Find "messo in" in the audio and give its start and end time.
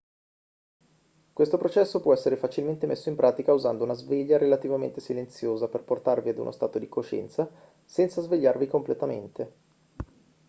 2.87-3.15